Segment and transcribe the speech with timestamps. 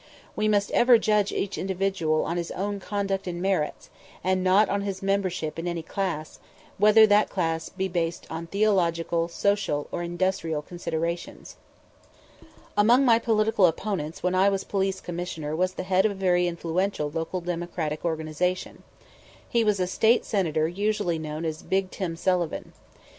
[0.35, 3.91] We must ever judge each individual on his own conduct and merits,
[4.23, 6.39] and not on his membership in any class,
[6.79, 11.55] whether that class be based on theological, social, or industrial considerations.
[12.75, 16.47] Among my political opponents when I was Police Commissioner was the head of a very
[16.47, 18.81] influential local Democratic organization.
[19.47, 22.73] He was a State Senator usually known as Big Tim Sullivan.